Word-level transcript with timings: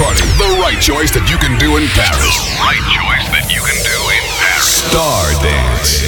The 0.00 0.58
right 0.62 0.80
choice 0.80 1.12
that 1.12 1.28
you 1.28 1.36
can 1.36 1.58
do 1.58 1.76
in 1.76 1.86
Paris. 1.88 2.40
Right 2.58 2.80
choice 2.88 3.28
that 3.32 3.52
you 3.52 3.60
can 3.60 3.76
do 3.84 3.98
in 4.08 4.24
Paris. 4.40 4.86
Star 4.88 5.26
Dance. 5.42 6.06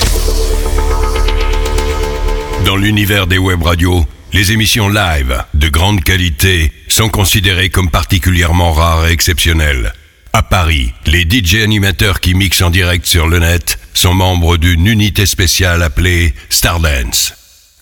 Dans 2.65 2.77
l'univers 2.77 3.27
des 3.27 3.37
web 3.37 3.63
radios, 3.63 4.07
les 4.33 4.53
émissions 4.53 4.89
live 4.89 5.45
de 5.53 5.69
grande 5.69 6.03
qualité 6.03 6.73
sont 6.89 7.11
considérées 7.11 7.69
comme 7.69 7.91
particulièrement 7.91 8.73
rares 8.73 9.09
et 9.09 9.13
exceptionnelles. 9.13 9.93
À 10.33 10.43
Paris, 10.43 10.95
les 11.05 11.29
DJ 11.29 11.57
animateurs 11.57 12.21
qui 12.21 12.33
mixent 12.33 12.63
en 12.63 12.71
direct 12.71 13.05
sur 13.05 13.29
le 13.29 13.41
net 13.41 13.79
sont 13.93 14.15
membres 14.15 14.57
d'une 14.57 14.87
unité 14.87 15.27
spéciale 15.27 15.83
appelée 15.83 16.33
Stardance. 16.49 17.35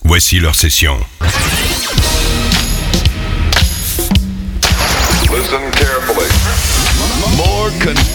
Voici 0.03 0.41
leur 0.41 0.55
session. 0.55 0.99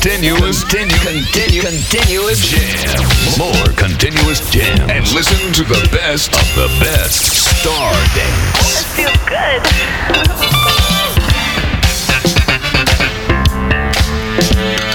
continuous, 0.07 0.63
continuous, 0.63 1.03
continue, 1.03 1.63
continuous 1.63 2.39
jam. 2.47 3.03
More 3.37 3.67
continuous 3.75 4.39
jam. 4.51 4.89
And 4.89 5.05
listen 5.13 5.53
to 5.55 5.65
the 5.65 5.89
best 5.91 6.33
of 6.33 6.47
the 6.55 6.69
best. 6.79 7.25
Star 7.61 7.93
Dance. 8.15 8.55
Oh, 8.55 8.71
that 8.71 8.87
feels 8.95 9.19
good. 14.71 14.83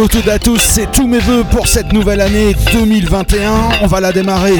beau 0.00 0.08
tout 0.08 0.30
à 0.30 0.38
tous, 0.38 0.58
c'est 0.58 0.90
tous 0.90 1.06
mes 1.06 1.18
voeux 1.18 1.44
pour 1.44 1.68
cette 1.68 1.92
nouvelle 1.92 2.22
année 2.22 2.56
2021. 2.72 3.52
On 3.82 3.86
va 3.86 4.00
la 4.00 4.12
démarrer 4.12 4.58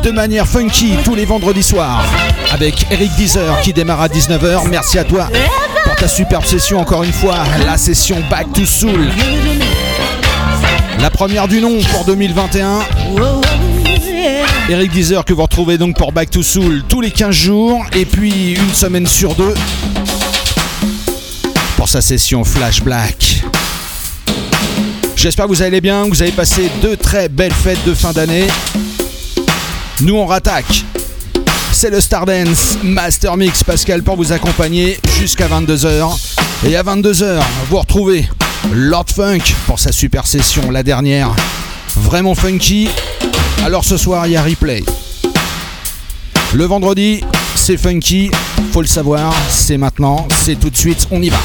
de 0.00 0.10
manière 0.12 0.46
funky 0.46 0.94
tous 1.04 1.16
les 1.16 1.24
vendredis 1.24 1.64
soirs 1.64 2.04
avec 2.52 2.86
Eric 2.92 3.10
Deezer 3.16 3.60
qui 3.62 3.72
démarre 3.72 4.00
à 4.00 4.06
19h. 4.06 4.68
Merci 4.68 5.00
à 5.00 5.04
toi 5.04 5.28
pour 5.82 5.96
ta 5.96 6.06
superbe 6.06 6.44
session 6.44 6.78
encore 6.78 7.02
une 7.02 7.12
fois, 7.12 7.38
la 7.66 7.76
session 7.76 8.22
Back 8.30 8.52
to 8.52 8.64
Soul. 8.64 9.10
La 11.00 11.10
première 11.10 11.48
du 11.48 11.60
nom 11.60 11.80
pour 11.90 12.04
2021. 12.04 12.78
Eric 14.68 14.92
Deezer 14.92 15.24
que 15.24 15.32
vous 15.32 15.42
retrouvez 15.42 15.78
donc 15.78 15.96
pour 15.96 16.12
Back 16.12 16.30
to 16.30 16.44
Soul 16.44 16.84
tous 16.88 17.00
les 17.00 17.10
15 17.10 17.34
jours 17.34 17.84
et 17.96 18.04
puis 18.04 18.52
une 18.52 18.74
semaine 18.74 19.08
sur 19.08 19.34
deux 19.34 19.54
pour 21.76 21.88
sa 21.88 22.00
session 22.00 22.44
Flash 22.44 22.82
Black. 22.82 23.31
J'espère 25.22 25.44
que 25.44 25.50
vous 25.50 25.62
allez 25.62 25.80
bien, 25.80 26.06
que 26.06 26.08
vous 26.08 26.22
avez 26.22 26.32
passé 26.32 26.68
deux 26.82 26.96
très 26.96 27.28
belles 27.28 27.52
fêtes 27.52 27.84
de 27.86 27.94
fin 27.94 28.10
d'année. 28.10 28.48
Nous 30.00 30.16
on 30.16 30.26
rattaque. 30.26 30.84
C'est 31.70 31.90
le 31.90 32.00
Stardance 32.00 32.78
Master 32.82 33.36
Mix 33.36 33.62
Pascal 33.62 34.02
pour 34.02 34.16
vous 34.16 34.32
accompagner 34.32 34.98
jusqu'à 35.20 35.46
22h. 35.46 36.18
Et 36.66 36.74
à 36.74 36.82
22h, 36.82 37.40
vous 37.70 37.78
retrouvez 37.78 38.28
Lord 38.72 39.06
Funk 39.14 39.54
pour 39.68 39.78
sa 39.78 39.92
super 39.92 40.26
session, 40.26 40.72
la 40.72 40.82
dernière. 40.82 41.30
Vraiment 41.94 42.34
funky. 42.34 42.88
Alors 43.64 43.84
ce 43.84 43.96
soir, 43.96 44.26
il 44.26 44.32
y 44.32 44.36
a 44.36 44.42
replay. 44.42 44.82
Le 46.52 46.64
vendredi, 46.64 47.22
c'est 47.54 47.76
funky, 47.76 48.32
faut 48.72 48.82
le 48.82 48.88
savoir, 48.88 49.32
c'est 49.48 49.78
maintenant, 49.78 50.26
c'est 50.42 50.58
tout 50.58 50.68
de 50.68 50.76
suite, 50.76 51.06
on 51.12 51.22
y 51.22 51.28
va. 51.28 51.38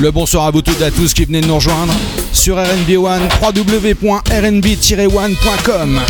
Le 0.00 0.10
bonsoir 0.10 0.46
à 0.46 0.50
vous 0.50 0.62
toutes 0.62 0.80
et 0.80 0.84
à 0.84 0.90
tous 0.90 1.12
qui 1.12 1.26
venez 1.26 1.42
de 1.42 1.46
nous 1.46 1.56
rejoindre 1.56 1.92
sur 2.32 2.56
RNB 2.56 2.96
One, 2.96 3.28
www.rnb-one.com. 3.42 6.00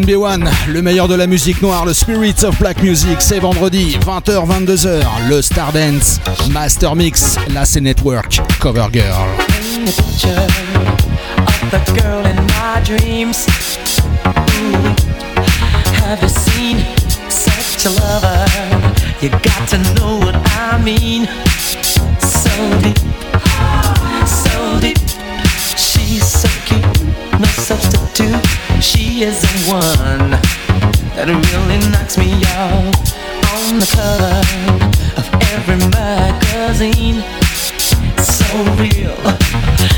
NB1, 0.00 0.48
le 0.68 0.82
meilleur 0.82 1.08
de 1.08 1.14
la 1.14 1.26
musique 1.26 1.60
noire, 1.62 1.84
le 1.84 1.92
Spirit 1.92 2.34
of 2.44 2.58
Black 2.58 2.82
Music, 2.82 3.16
c'est 3.20 3.38
vendredi 3.38 3.98
20h-22h, 4.04 5.02
le 5.28 5.42
Stardance, 5.42 6.20
Master 6.50 6.96
Mix, 6.96 7.36
la 7.52 7.64
C 7.64 7.80
Network, 7.80 8.40
Cover 8.60 8.86
Girl. 8.92 9.28
She 29.20 29.26
is 29.26 29.42
the 29.42 29.48
one 29.68 30.30
that 31.12 31.28
really 31.28 31.76
knocks 31.92 32.16
me 32.16 32.32
off 32.56 32.88
on 33.52 33.76
the 33.76 33.84
cover 33.92 34.32
of 35.20 35.28
every 35.52 35.76
magazine 35.92 37.20
so 38.16 38.48
real. 38.80 39.20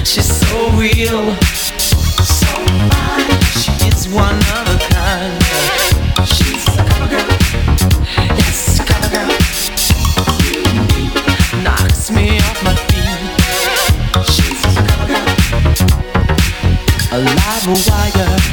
She's 0.02 0.26
so 0.26 0.74
real. 0.74 1.38
So 1.38 2.50
fine. 2.90 3.38
She 3.62 3.70
is 3.86 4.10
one 4.10 4.42
of 4.58 4.74
a 4.74 4.78
kind. 4.90 5.38
She's 6.26 6.66
a 6.74 6.82
cover 6.82 7.06
girl. 7.14 7.30
Yes, 8.26 8.82
cover 8.82 9.06
girl. 9.06 9.30
Knocks 11.62 12.10
me 12.10 12.42
off 12.42 12.58
my 12.66 12.74
feet. 12.90 13.22
She's 14.34 14.66
a 14.66 14.82
cover 14.82 15.14
girl. 15.14 15.30
A 17.14 17.18
live 17.22 17.70
wire 17.86 18.51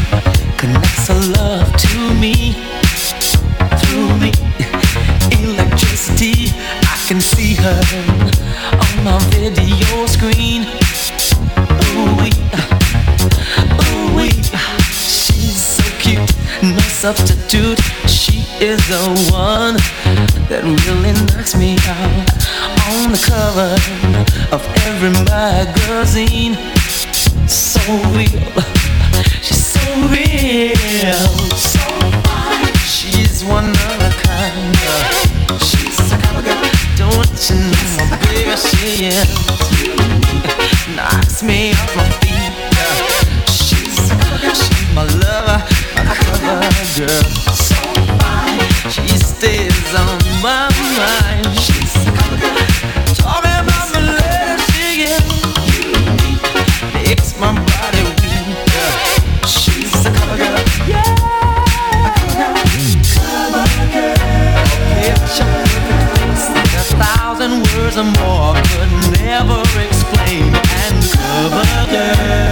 the 18.90 19.30
one 19.30 19.78
that 20.50 20.66
really 20.66 21.14
knocks 21.30 21.54
me 21.54 21.78
out 21.86 22.26
on 22.90 23.14
the 23.14 23.22
cover 23.22 23.78
of 24.50 24.66
every 24.90 25.14
magazine. 25.30 26.58
So 27.46 27.86
real, 28.18 28.50
she's 29.46 29.62
so 29.62 29.86
real, 30.10 31.22
so. 31.54 31.86
She's 32.82 33.46
one 33.46 33.70
of 33.70 33.98
a 34.02 34.12
kind. 34.26 34.74
She's 35.62 36.02
a 36.10 36.18
cover 36.18 36.42
girl. 36.42 36.58
Don't 36.98 37.30
you 37.46 37.62
know 37.62 38.10
my 38.10 38.18
baby? 38.26 38.58
She 38.58 39.06
is 39.06 39.30
knocks 40.98 41.44
me 41.44 41.74
off 41.78 41.96
my 41.96 42.10
feet. 42.26 42.58
She's 43.54 44.02
she's 44.58 44.90
my 44.98 45.06
lover, 45.06 45.62
my 45.94 46.16
cover 46.26 47.06
girl. 47.06 47.39
My 50.42 50.70
mind. 50.98 51.60
She's 51.60 52.00
my 57.40 57.54
body 57.54 58.04
weak. 58.04 59.48
She's 59.48 59.96
a 60.06 60.12
cover 60.12 60.38
girl, 60.38 60.60
yeah. 60.88 61.16
Cover 63.16 63.66
girl. 63.94 64.16
A 66.76 66.86
thousand 67.00 67.54
words 67.72 67.98
or 67.98 68.10
more 68.20 68.54
could 68.70 68.92
never 69.24 69.62
explain. 69.88 70.52
And 70.84 71.00
cover 71.16 71.66
girl, 71.92 72.49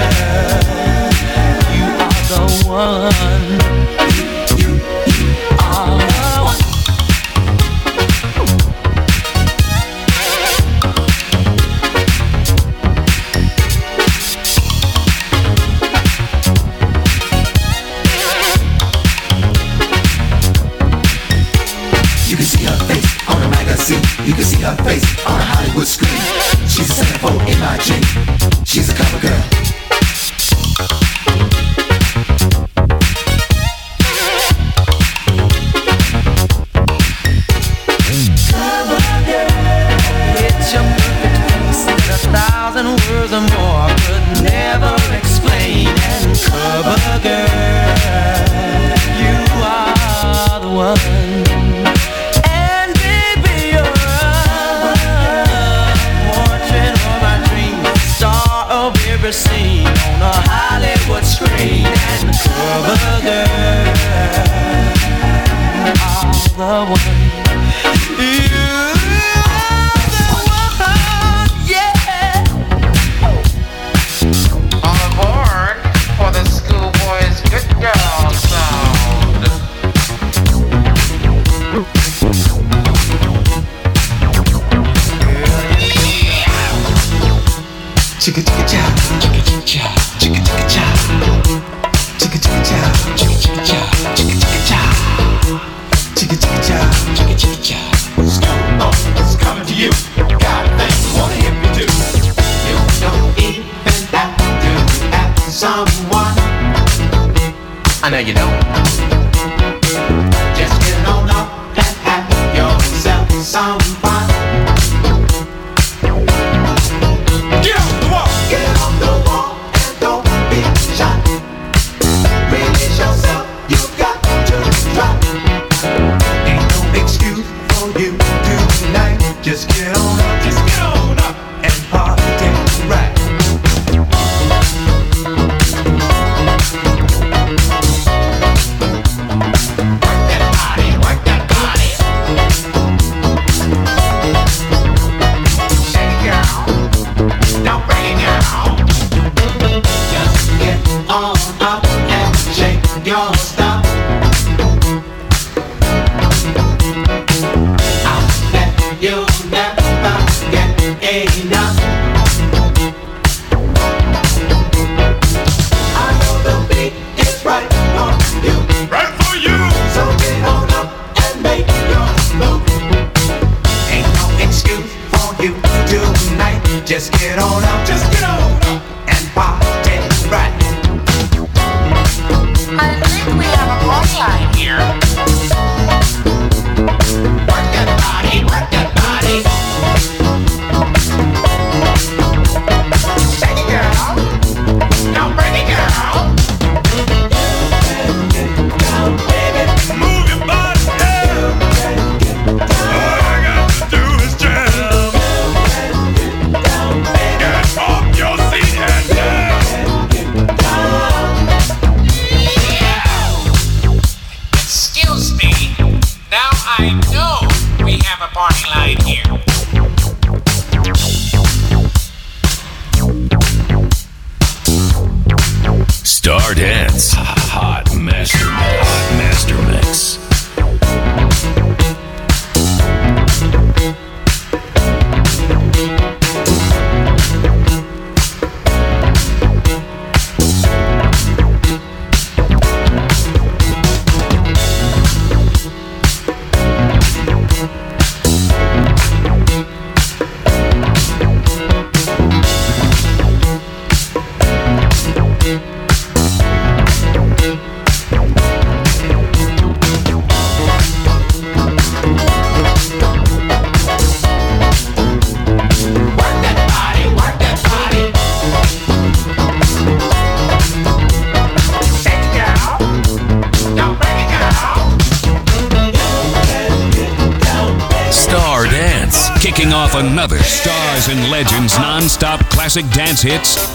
classic 282.67 282.91
dance 282.91 283.21
hits 283.21 283.66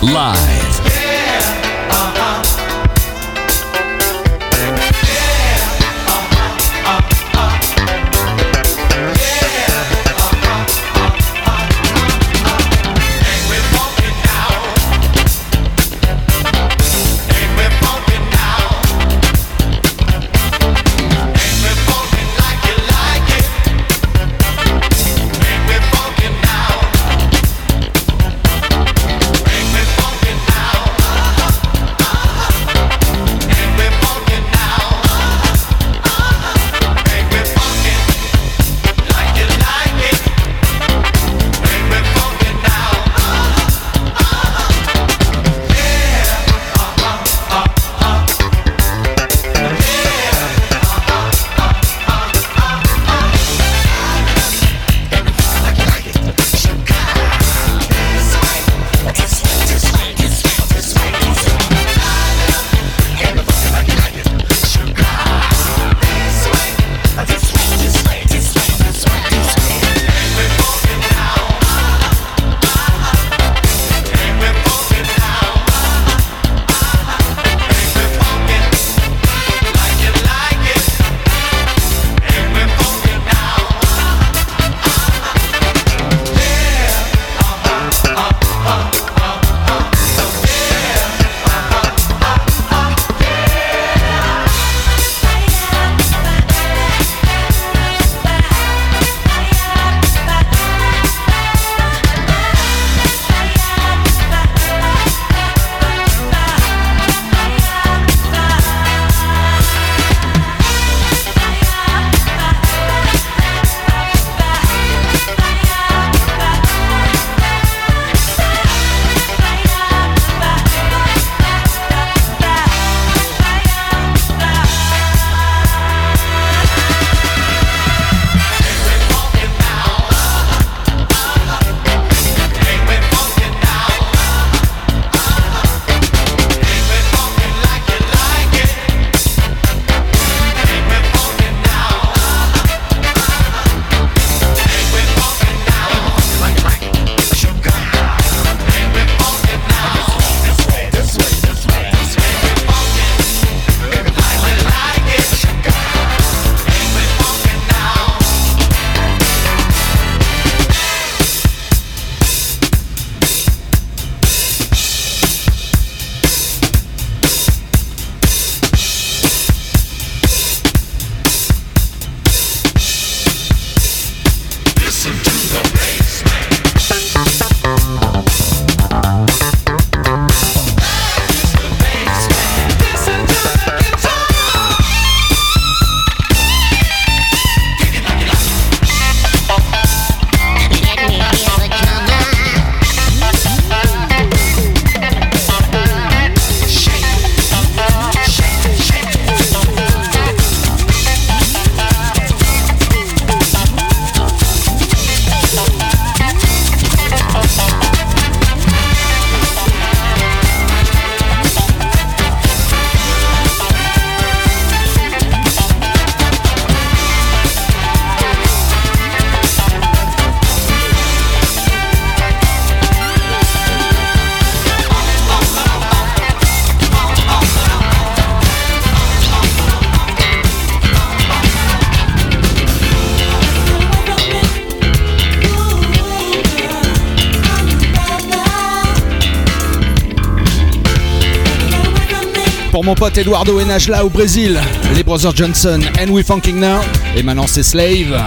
mon 242.92 242.96
pote 242.96 243.16
Eduardo 243.16 243.59
Enajla 243.59 244.05
au 244.05 244.11
Brésil, 244.11 244.61
les 244.94 245.02
Brothers 245.02 245.35
Johnson, 245.35 245.81
And 245.98 246.11
We 246.11 246.22
Funking 246.26 246.61
Now. 246.61 246.81
Et 247.16 247.22
maintenant 247.22 247.46
c'est 247.46 247.62
Slave. 247.62 248.22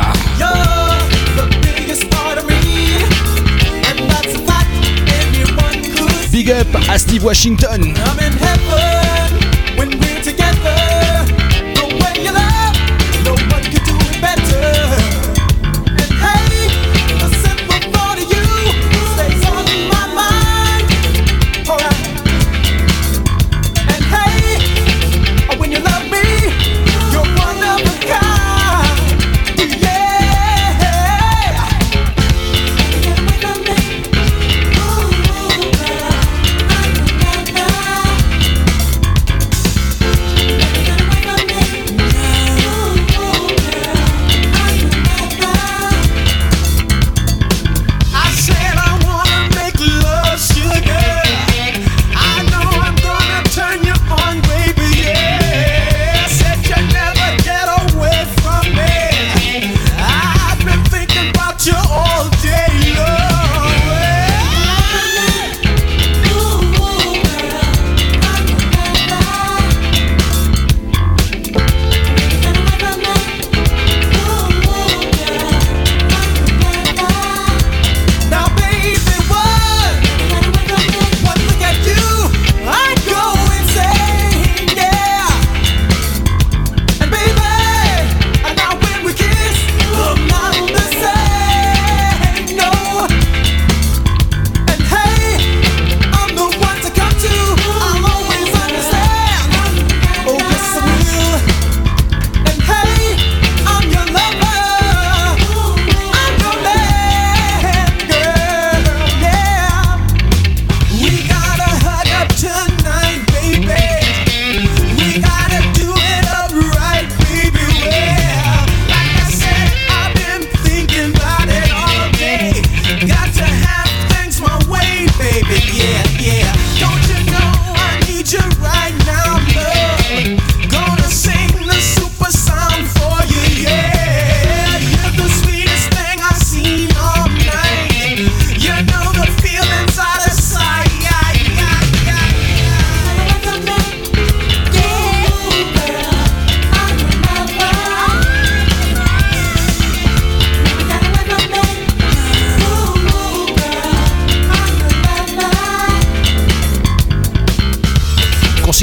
Big 6.32 6.51
up 6.51 6.67
à 6.89 6.97
Steve 6.97 7.23
Washington. 7.23 7.93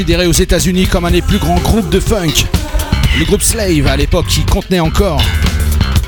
Considéré 0.03 0.27
aux 0.27 0.33
États-Unis 0.33 0.87
comme 0.87 1.05
un 1.05 1.11
des 1.11 1.21
plus 1.21 1.37
grands 1.37 1.59
groupes 1.59 1.89
de 1.89 2.01
funk. 2.01 2.33
Le 3.17 3.23
groupe 3.23 3.41
Slave 3.41 3.87
à 3.87 3.95
l'époque 3.95 4.27
qui 4.27 4.43
contenait 4.43 4.81
encore 4.81 5.21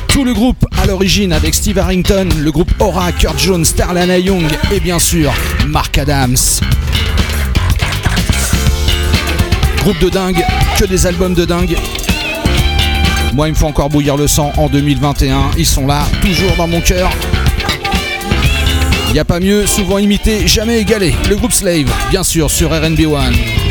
tout 0.09 0.25
le 0.25 0.33
groupe 0.33 0.65
à 0.77 0.85
l'origine 0.85 1.31
avec 1.31 1.55
Steve 1.55 1.79
Harrington, 1.79 2.27
le 2.37 2.51
groupe 2.51 2.69
Aura, 2.81 3.13
Kurt 3.13 3.39
Jones, 3.39 3.63
Starlana 3.63 4.19
Young 4.19 4.43
et 4.73 4.81
bien 4.81 4.99
sûr 4.99 5.33
Mark 5.67 5.97
Adams. 5.97 6.35
Groupe 9.77 9.99
de 9.99 10.09
dingue, 10.09 10.43
que 10.77 10.83
des 10.83 11.07
albums 11.07 11.33
de 11.33 11.45
dingue. 11.45 11.77
Moi, 13.33 13.47
il 13.47 13.51
me 13.51 13.57
faut 13.57 13.67
encore 13.67 13.87
bouillir 13.87 14.17
le 14.17 14.27
sang 14.27 14.51
en 14.57 14.67
2021. 14.67 15.51
Ils 15.57 15.65
sont 15.65 15.87
là, 15.87 16.05
toujours 16.21 16.53
dans 16.57 16.67
mon 16.67 16.81
cœur. 16.81 17.09
Y 19.13 19.19
a 19.19 19.23
pas 19.23 19.39
mieux, 19.39 19.65
souvent 19.65 19.99
imité, 19.99 20.45
jamais 20.49 20.81
égalé. 20.81 21.15
Le 21.29 21.37
groupe 21.37 21.53
Slave, 21.53 21.89
bien 22.09 22.23
sûr, 22.23 22.51
sur 22.51 22.71
RNB 22.71 22.99
One. 23.05 23.64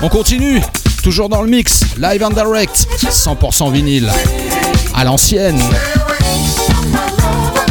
On 0.00 0.08
continue, 0.08 0.62
toujours 1.02 1.28
dans 1.28 1.42
le 1.42 1.48
mix, 1.48 1.84
live 1.98 2.22
and 2.22 2.30
direct, 2.30 2.86
100% 3.02 3.72
vinyle, 3.72 4.08
à 4.94 5.04
l'ancienne. 5.04 5.60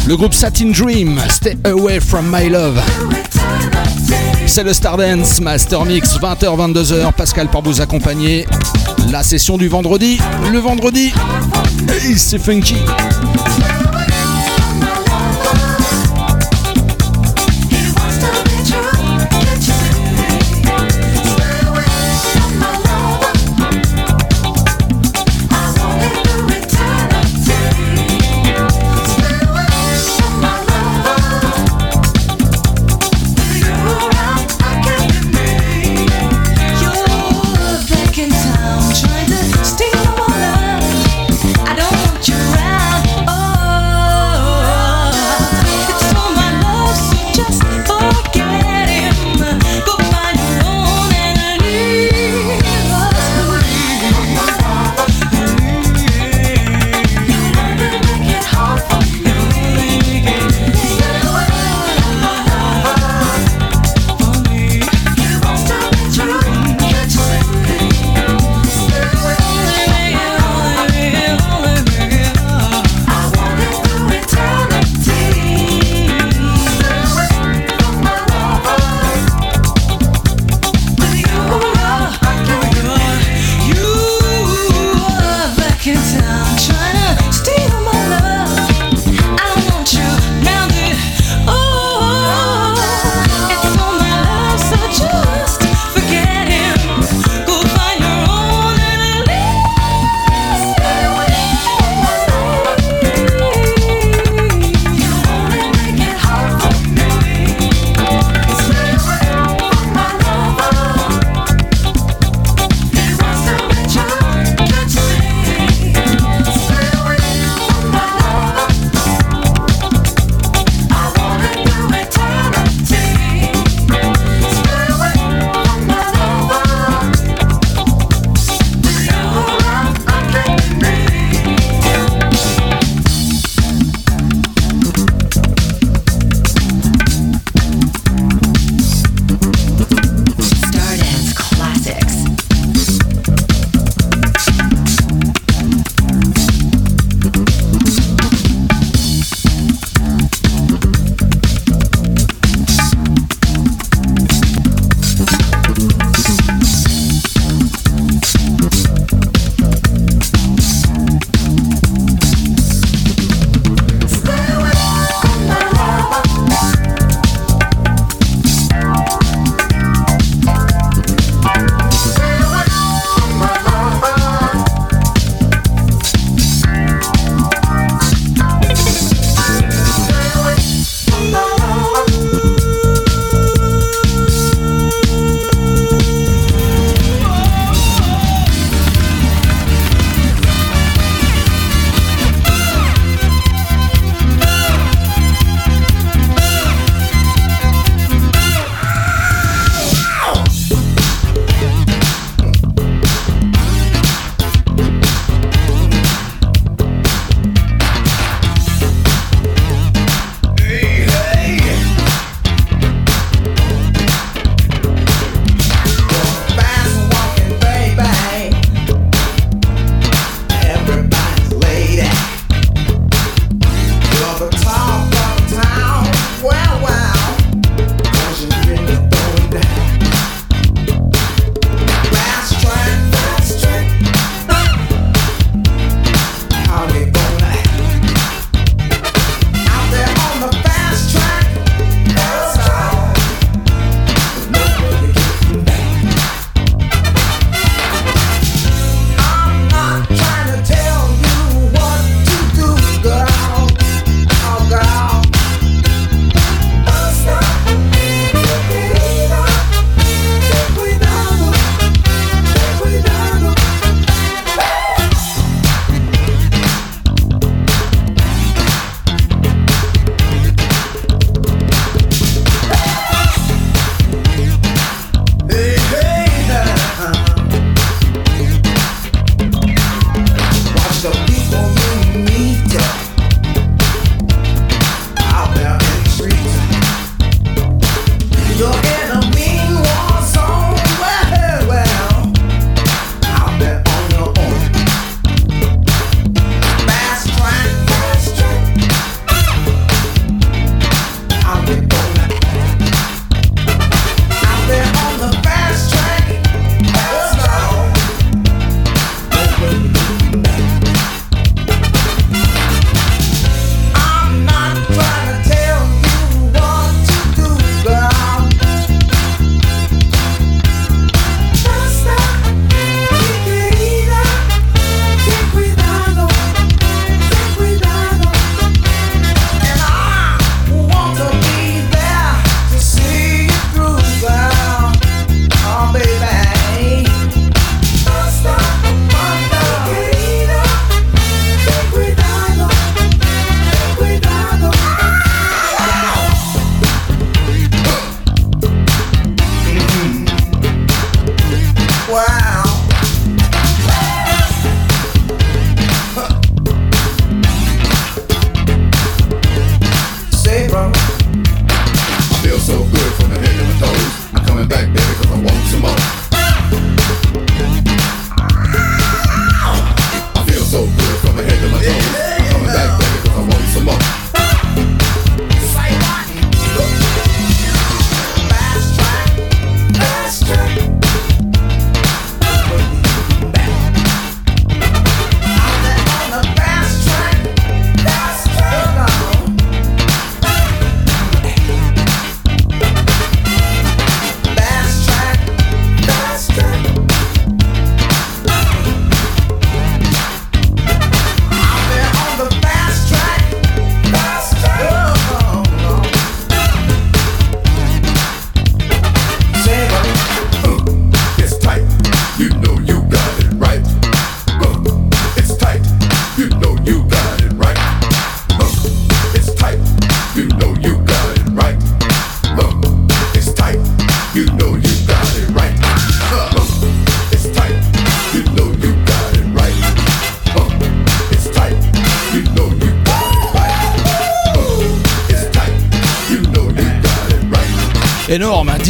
Le 0.05 0.17
groupe 0.17 0.33
Satin 0.33 0.71
Dream, 0.71 1.19
Stay 1.29 1.57
Away 1.63 2.01
From 2.01 2.29
My 2.29 2.49
Love. 2.49 2.81
C'est 4.45 4.63
le 4.63 4.73
Stardance 4.73 5.39
Master 5.39 5.85
Mix, 5.85 6.17
20h-22h, 6.19 7.13
Pascal 7.13 7.47
pour 7.47 7.61
vous 7.61 7.79
accompagner. 7.79 8.45
La 9.09 9.23
session 9.23 9.57
du 9.57 9.69
vendredi, 9.69 10.19
le 10.51 10.59
vendredi, 10.59 11.13
hey, 11.89 12.17
c'est 12.17 12.39
funky. 12.39 12.75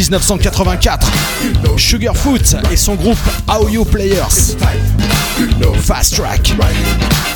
1984, 0.08 1.06
Sugarfoot 1.76 2.56
et 2.72 2.76
son 2.76 2.94
groupe 2.94 3.18
Aoyo 3.46 3.84
Players. 3.84 4.56
Fast 5.82 6.16
Track, 6.16 6.54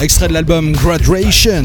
extrait 0.00 0.28
de 0.28 0.32
l'album 0.32 0.72
Graduation. 0.72 1.64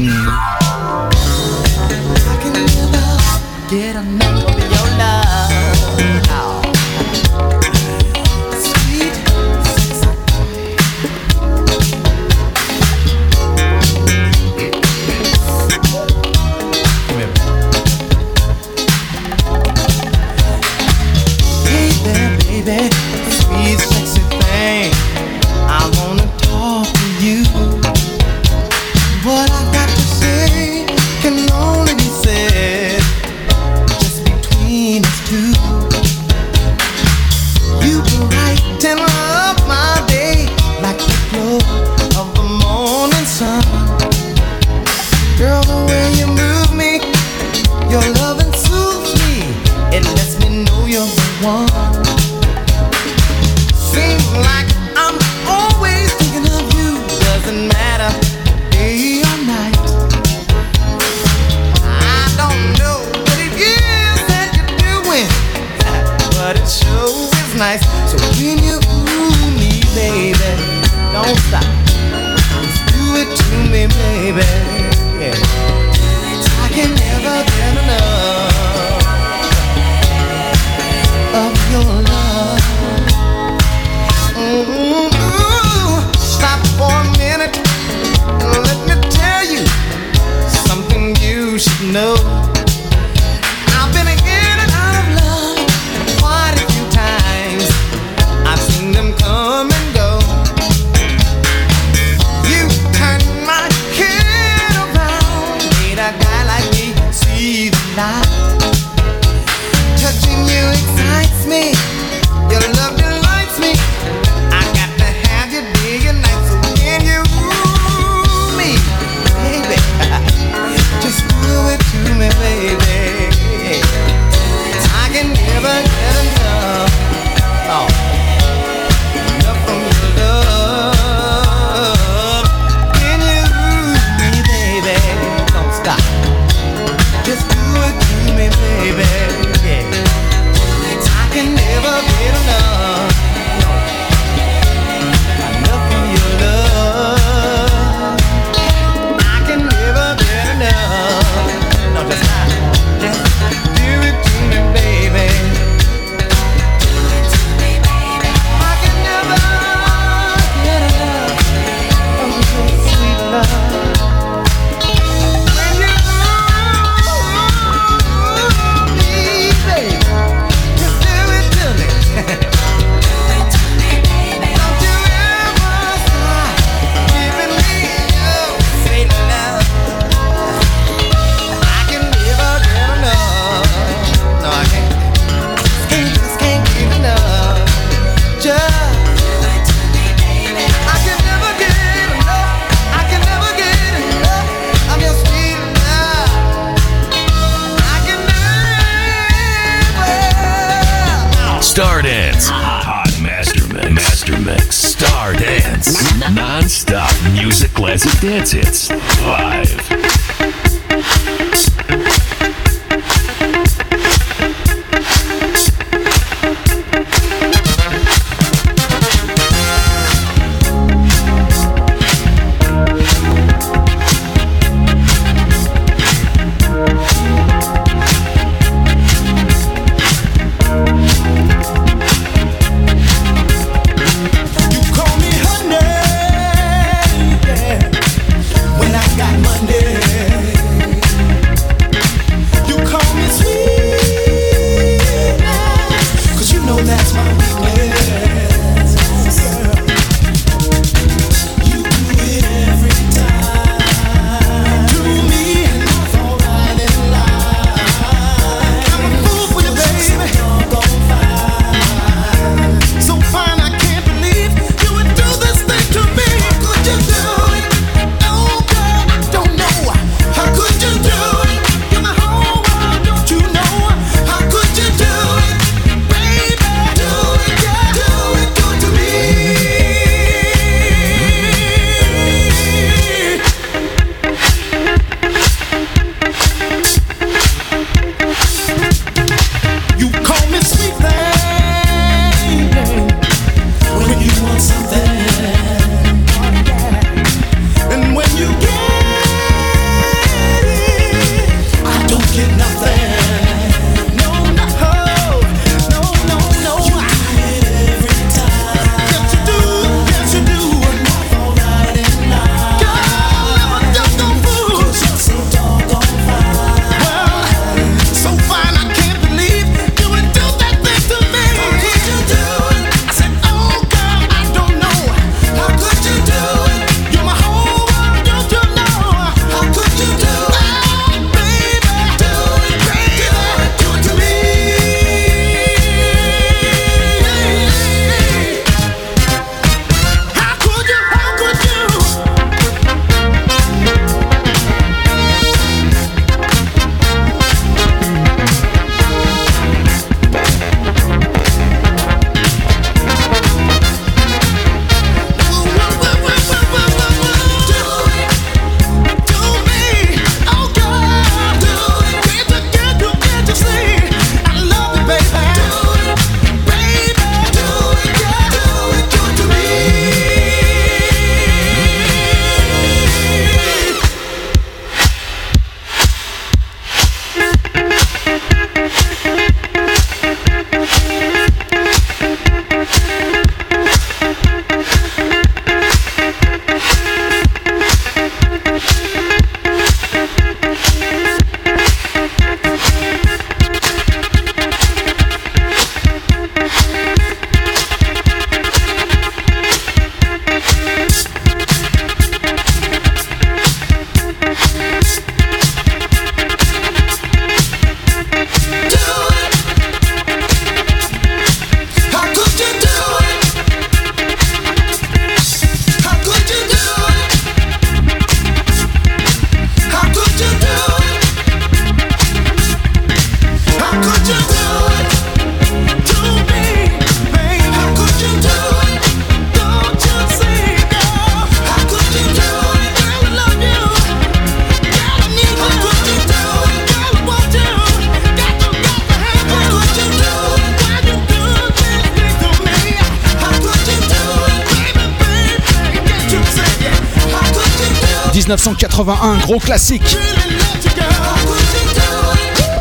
1981, 448.98 449.38
gros 449.46 449.60
classique. 449.60 450.16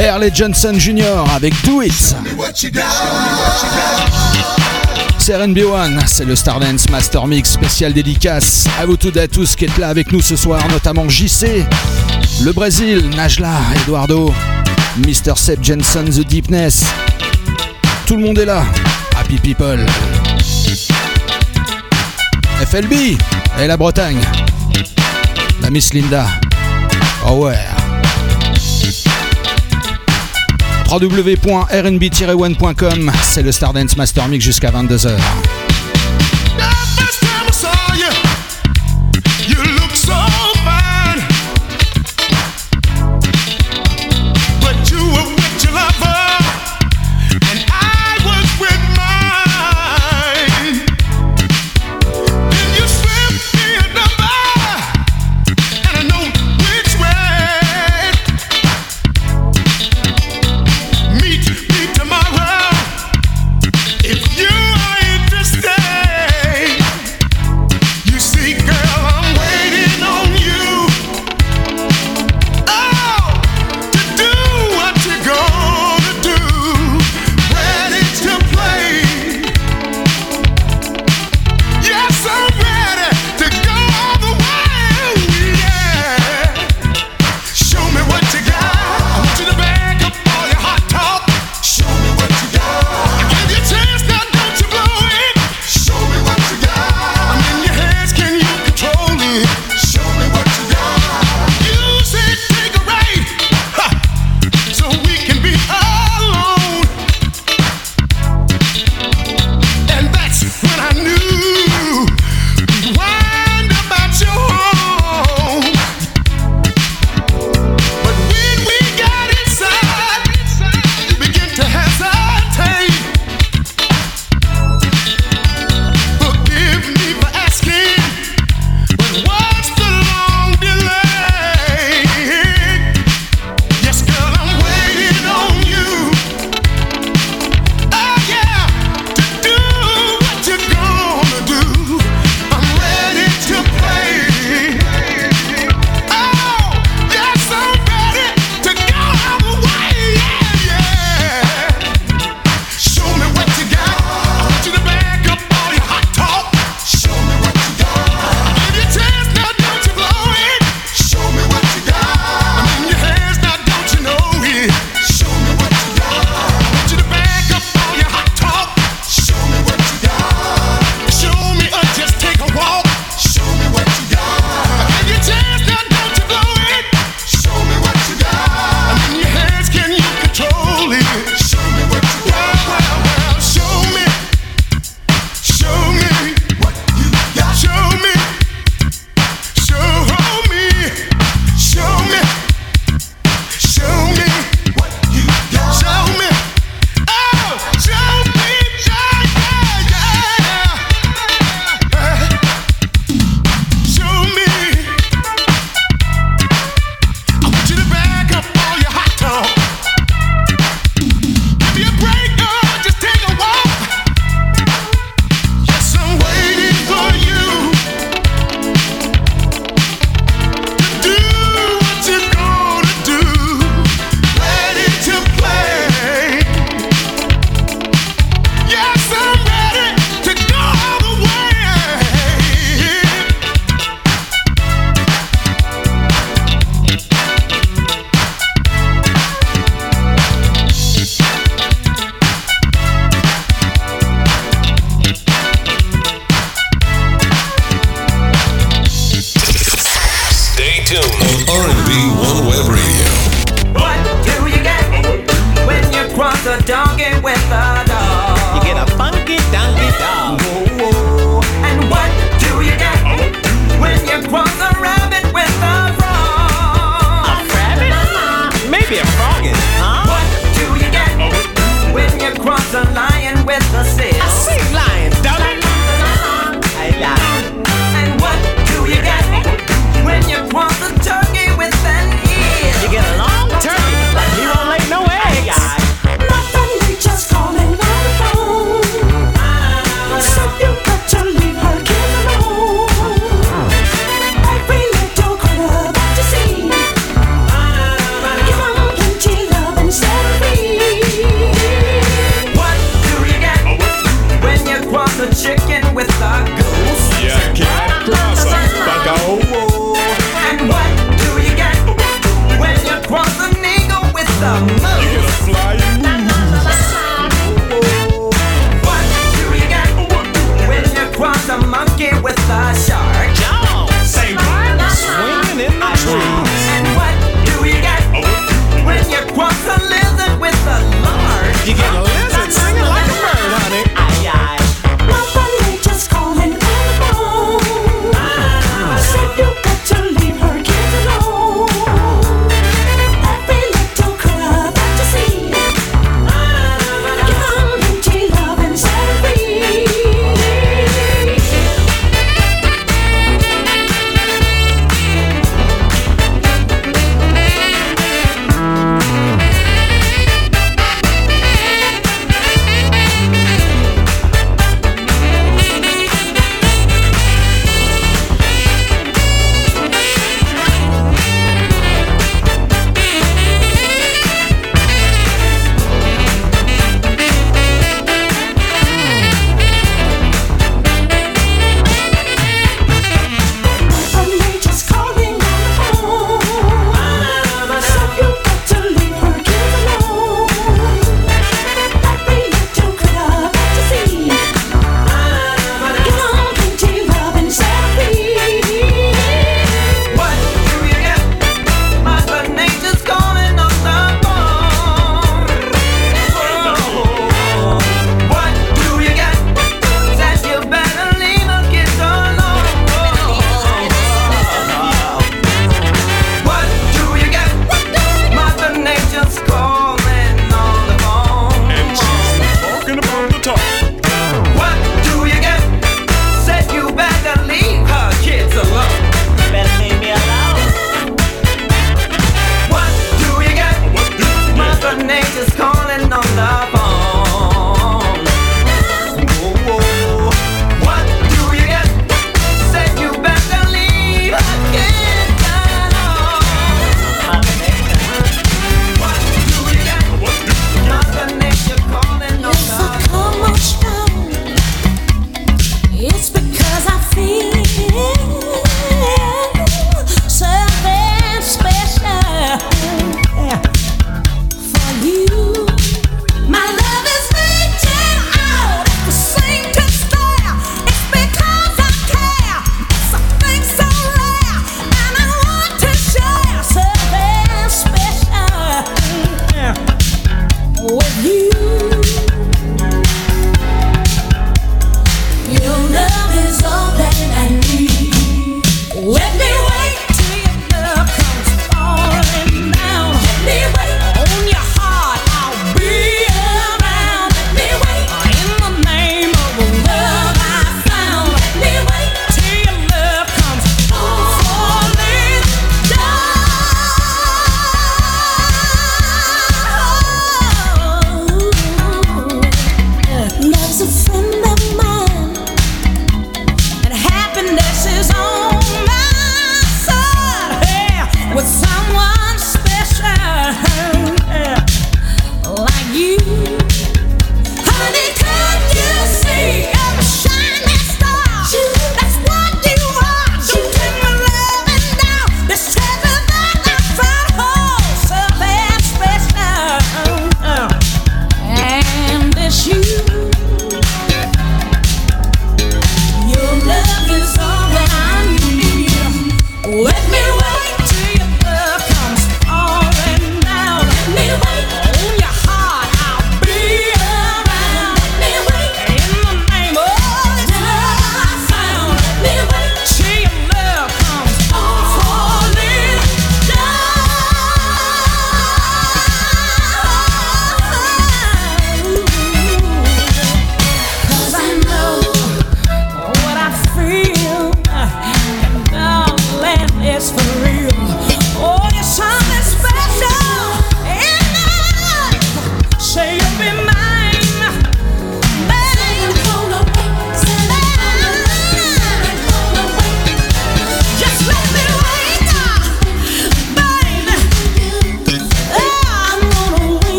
Early 0.00 0.30
Johnson 0.32 0.72
Jr. 0.78 1.24
avec 1.34 1.52
Do 1.62 1.82
It. 1.82 2.16
C'est 5.18 5.32
RNB1, 5.34 6.06
c'est 6.06 6.24
le 6.24 6.34
Stardance 6.34 6.88
Master 6.88 7.26
Mix 7.26 7.50
spécial 7.50 7.92
dédicace 7.92 8.66
à 8.80 8.86
vous 8.86 8.96
toutes 8.96 9.16
et 9.18 9.20
à 9.20 9.28
tous 9.28 9.56
qui 9.56 9.66
êtes 9.66 9.76
là 9.76 9.88
avec 9.88 10.10
nous 10.10 10.22
ce 10.22 10.36
soir, 10.36 10.66
notamment 10.70 11.06
JC, 11.06 11.66
le 12.42 12.52
Brésil, 12.52 13.10
Najla, 13.14 13.58
Eduardo, 13.82 14.32
Mr. 14.98 15.36
Seb 15.36 15.62
Jensen, 15.62 16.06
The 16.08 16.26
Deepness. 16.26 16.84
Tout 18.06 18.16
le 18.16 18.22
monde 18.22 18.38
est 18.38 18.46
là. 18.46 18.64
Happy 19.18 19.36
People. 19.36 19.84
FLB 22.64 23.18
et 23.60 23.66
la 23.66 23.76
Bretagne. 23.76 24.20
Miss 25.70 25.92
Linda. 25.92 26.26
Oh 27.26 27.44
ouais. 27.44 27.58
www.rnb-one.com, 30.90 33.12
c'est 33.22 33.42
le 33.42 33.52
Stardance 33.52 33.96
Master 33.96 34.28
Mix 34.28 34.44
jusqu'à 34.44 34.70
22h. 34.70 35.16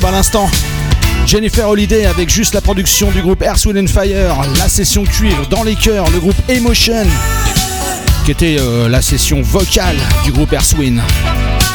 À 0.00 0.10
l'instant. 0.10 0.48
Jennifer 1.26 1.68
Holiday 1.68 2.06
avec 2.06 2.30
juste 2.30 2.54
la 2.54 2.62
production 2.62 3.10
du 3.10 3.20
groupe 3.20 3.44
Wind 3.66 3.76
and 3.76 3.92
Fire, 3.92 4.36
la 4.58 4.68
session 4.68 5.04
cuivre 5.04 5.46
dans 5.48 5.62
les 5.62 5.74
chœurs, 5.74 6.08
le 6.10 6.18
groupe 6.18 6.36
Emotion, 6.48 7.06
qui 8.24 8.30
était 8.30 8.56
euh, 8.58 8.88
la 8.88 9.02
session 9.02 9.42
vocale 9.42 9.96
du 10.24 10.32
groupe 10.32 10.54
Wind. 10.78 11.00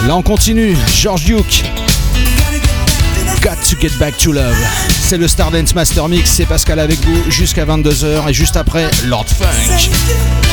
Là 0.07 0.15
on 0.15 0.23
continue, 0.23 0.75
George 0.91 1.25
Duke. 1.25 1.63
Got 3.41 3.57
to 3.69 3.79
get 3.79 3.91
back 3.99 4.17
to 4.17 4.31
love. 4.31 4.57
C'est 4.99 5.17
le 5.17 5.27
Stardance 5.27 5.75
Master 5.75 6.09
Mix, 6.09 6.31
c'est 6.31 6.47
Pascal 6.47 6.79
avec 6.79 6.99
vous 7.05 7.31
jusqu'à 7.31 7.65
22h 7.65 8.27
et 8.27 8.33
juste 8.33 8.57
après 8.57 8.89
Lord 9.05 9.27
Funk. 9.27 10.46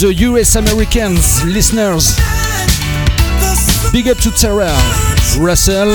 The 0.00 0.12
US 0.28 0.56
Americans 0.56 1.44
listeners. 1.44 2.16
Big 3.92 4.08
up 4.08 4.18
to 4.18 4.30
Terrell, 4.30 4.76
Russell, 5.38 5.88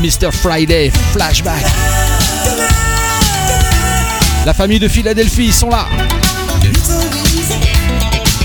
Mr. 0.00 0.30
Friday, 0.32 0.90
Flashback. 1.12 1.62
La 4.44 4.52
famille 4.52 4.78
de 4.78 4.88
Philadelphie, 4.88 5.46
ils 5.46 5.54
sont 5.54 5.70
là. 5.70 5.86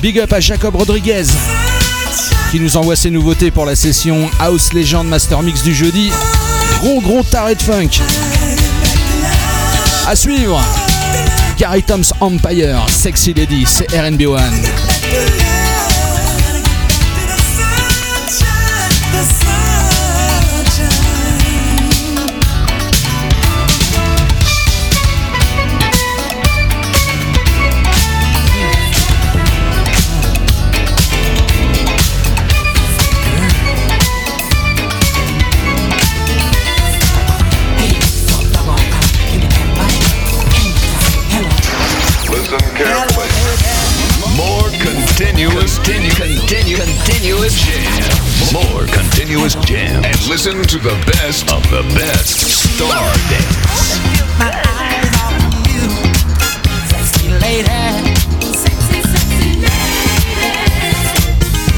Big 0.01 0.19
up 0.19 0.31
à 0.31 0.39
Jacob 0.39 0.75
Rodriguez 0.75 1.25
qui 2.51 2.59
nous 2.59 2.77
envoie 2.77 2.95
ses 2.95 3.09
nouveautés 3.09 3.51
pour 3.51 3.65
la 3.65 3.75
session 3.75 4.29
House 4.39 4.71
Legend 4.73 5.07
Master 5.07 5.41
Mix 5.43 5.61
du 5.61 5.73
jeudi. 5.73 6.11
Gros 6.79 7.01
gros 7.01 7.23
taré 7.23 7.55
de 7.55 7.61
funk. 7.61 7.89
À 10.07 10.15
suivre. 10.15 10.59
Gary 11.59 11.83
Tom's 11.83 12.13
Empire, 12.21 12.87
Sexy 12.87 13.33
Lady, 13.33 13.65
c'est 13.65 13.89
RNB1. 13.89 15.58
And 49.41 50.27
listen 50.27 50.61
to 50.63 50.77
the 50.79 50.95
best 51.05 51.49
of 51.49 51.63
the 51.71 51.81
best 51.95 52.39
Star 52.75 53.07
Dance. 53.29 53.99
My 54.37 54.51
eyes 54.51 55.15
off 55.23 55.39
you, 55.65 55.87
sexy 56.89 57.29
lady. 57.39 57.81
Sexy, 58.51 58.99
sexy 59.01 59.51
lady. 59.63 60.43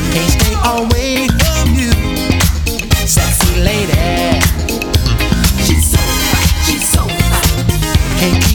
Can't 0.09 0.31
stay 0.33 0.55
away 0.73 1.27
from 1.37 1.67
you, 1.77 1.93
sexy 3.05 3.53
lady. 3.61 4.41
She's 5.63 5.85
so 5.91 6.01
she's 6.65 6.89
so. 6.89 7.05
Can't 8.17 8.50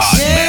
Hot. 0.00 0.18
Master 0.18 0.39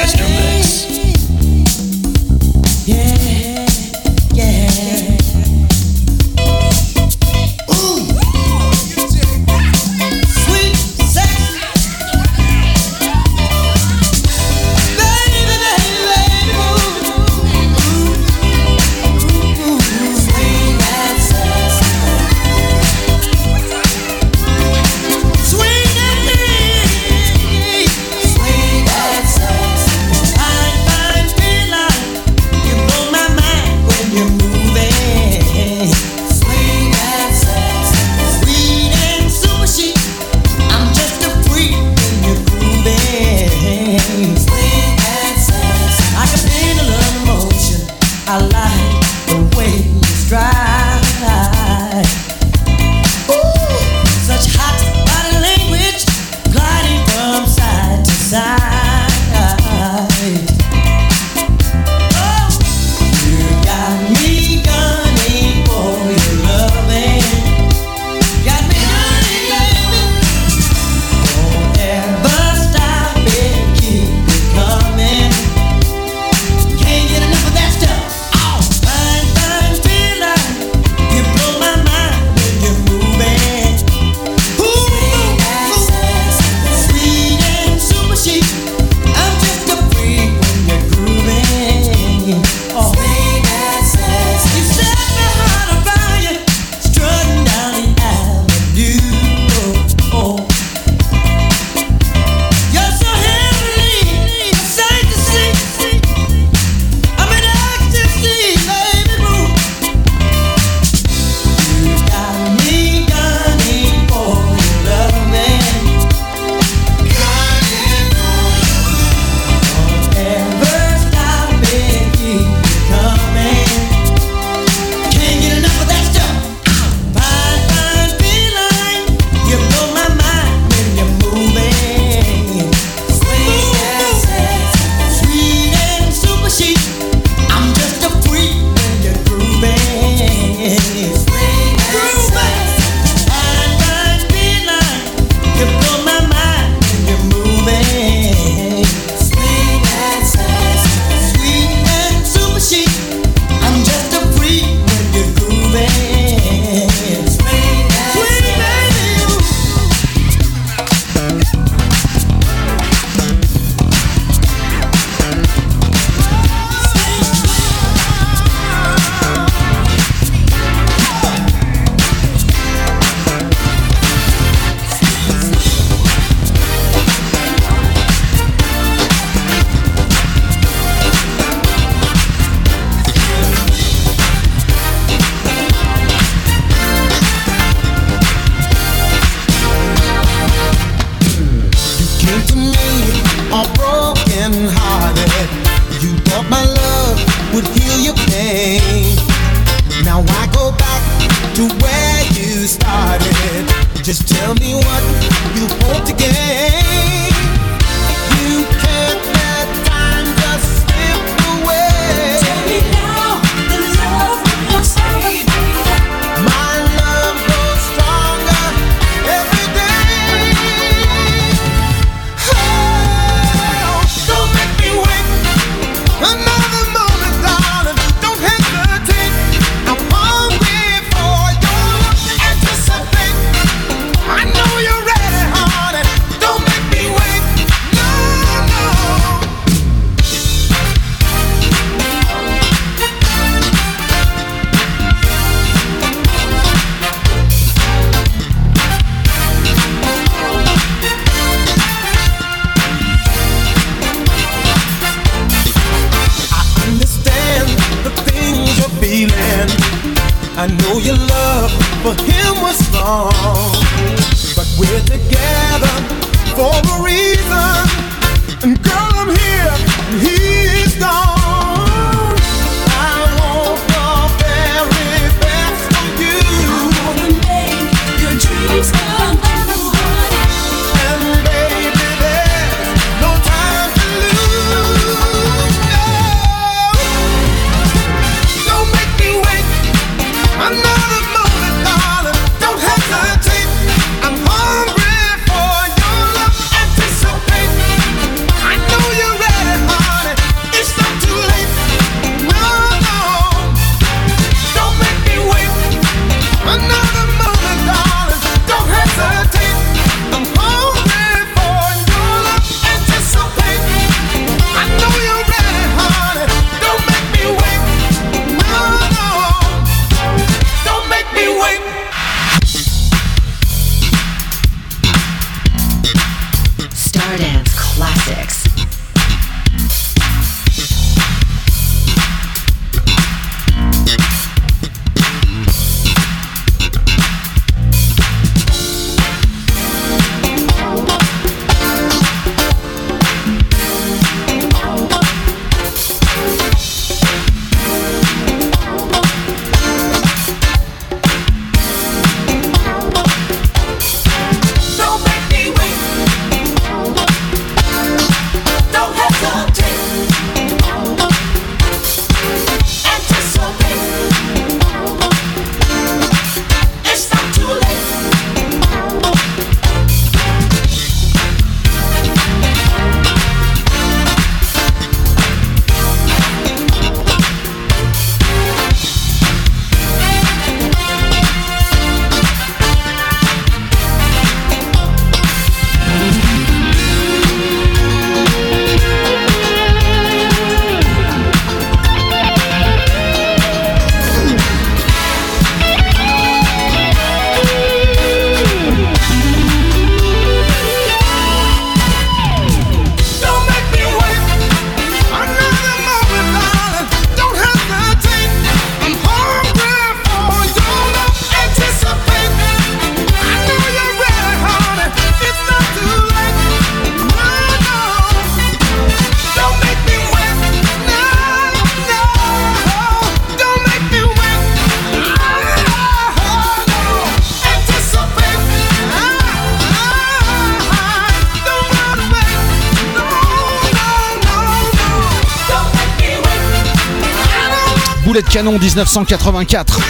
1984. 438.94 440.00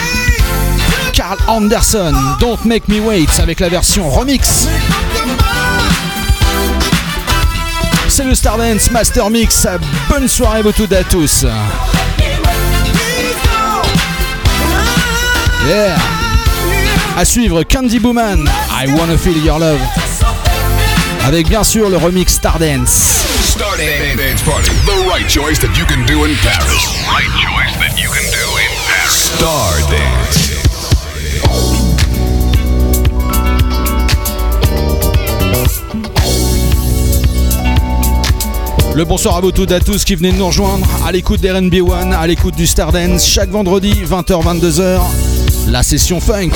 Carl 1.13 1.37
Anderson, 1.47 2.13
Don't 2.39 2.65
Make 2.65 2.87
Me 2.89 2.99
Wait 2.99 3.39
avec 3.39 3.59
la 3.59 3.69
version 3.69 4.09
remix. 4.09 4.67
C'est 8.09 8.25
le 8.25 8.35
Stardance 8.35 8.91
Master 8.91 9.29
Mix. 9.29 9.67
Bonne 10.09 10.27
soirée, 10.27 10.63
Botou 10.63 10.87
à 10.91 11.03
tous. 11.03 11.45
Yeah. 15.65 15.95
À 17.17 17.23
suivre 17.23 17.63
Candy 17.63 17.99
Booman, 17.99 18.49
I 18.69 18.91
Wanna 18.91 19.17
Feel 19.17 19.37
Your 19.45 19.59
Love. 19.59 19.79
Avec 21.25 21.47
bien 21.47 21.63
sûr 21.63 21.89
le 21.89 21.97
remix 21.97 22.33
Stardance. 22.33 23.23
Stardance 23.43 24.17
Dance 24.17 24.41
Party. 24.41 24.71
The 24.85 25.07
right 25.09 25.29
choice 25.29 25.59
that 25.59 25.77
you 25.77 25.85
can 25.85 26.05
do 26.05 26.25
in 26.25 26.35
Paris. 26.43 27.05
Right 27.07 27.31
choice 27.39 27.77
that 27.79 27.97
you 28.01 28.09
can 28.09 28.29
do 28.31 28.52
Le 38.95 39.05
bonsoir 39.05 39.37
à 39.37 39.41
vous 39.41 39.51
toutes 39.51 39.71
et 39.71 39.75
à 39.75 39.79
tous 39.79 40.05
qui 40.05 40.13
venez 40.15 40.31
de 40.31 40.37
nous 40.37 40.47
rejoindre. 40.47 40.87
À 41.05 41.11
l'écoute 41.11 41.41
d'RNB 41.41 41.73
One, 41.81 42.13
à 42.13 42.27
l'écoute 42.27 42.55
du 42.55 42.67
Stardance, 42.67 43.25
chaque 43.25 43.49
vendredi 43.49 43.91
20h-22h, 44.03 44.99
la 45.69 45.81
session 45.81 46.19
funk. 46.19 46.51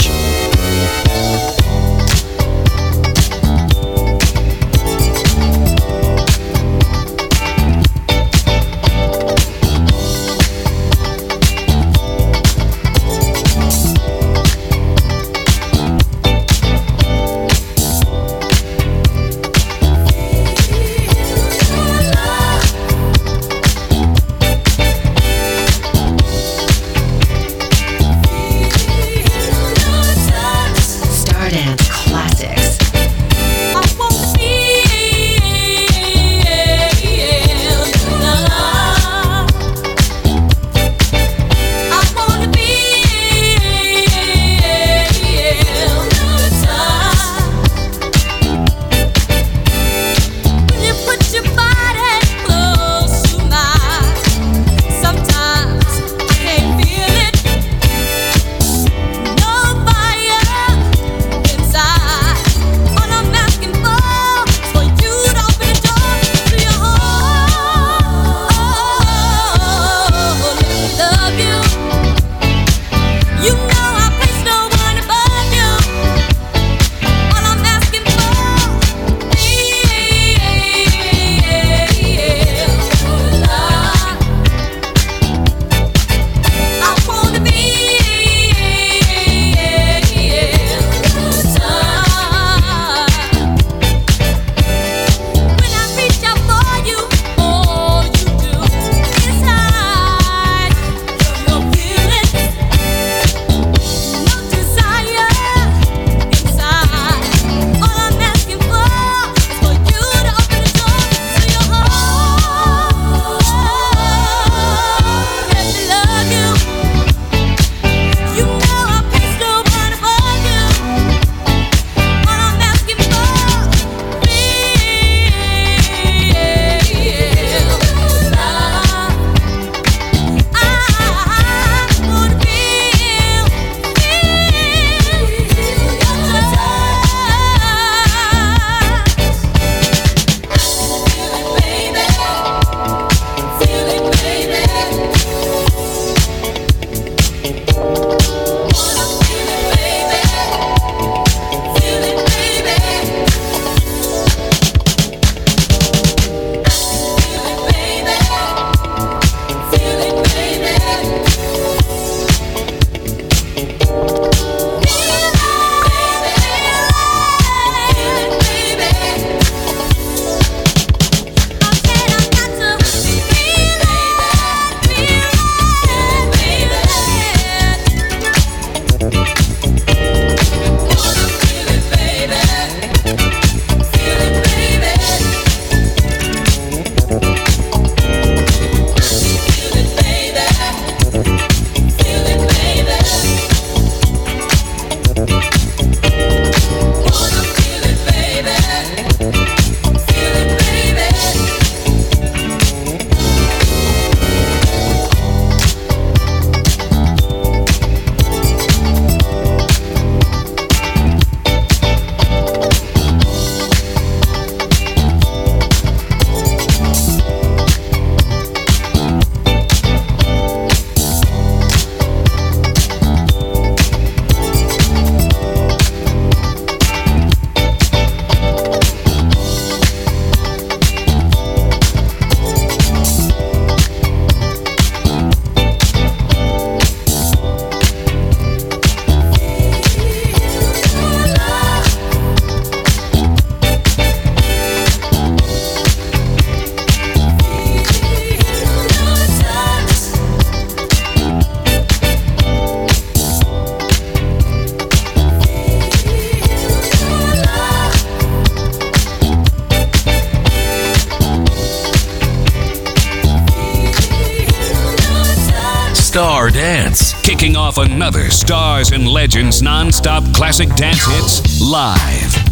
Another 267.80 268.30
Stars 268.30 268.92
and 268.92 269.08
Legends 269.08 269.62
non-stop 269.62 270.24
classic 270.34 270.74
dance 270.76 271.06
hits 271.06 271.62
live. 271.62 272.47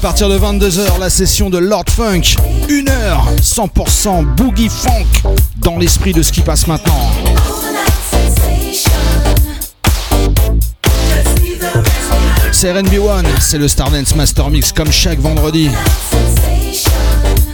partir 0.00 0.30
de 0.30 0.38
22h, 0.38 0.98
la 0.98 1.10
session 1.10 1.50
de 1.50 1.58
Lord 1.58 1.84
Funk. 1.90 2.36
Une 2.70 2.88
heure, 2.88 3.26
100% 3.42 4.24
boogie 4.34 4.70
funk 4.70 5.34
dans 5.58 5.76
l'esprit 5.76 6.14
de 6.14 6.22
ce 6.22 6.32
qui 6.32 6.40
passe 6.40 6.66
maintenant. 6.66 7.10
C'est 12.50 12.72
RNB1, 12.72 13.24
c'est 13.40 13.58
le 13.58 13.68
Stardance 13.68 14.16
Master 14.16 14.48
Mix 14.48 14.72
comme 14.72 14.90
chaque 14.90 15.18
vendredi. 15.18 15.68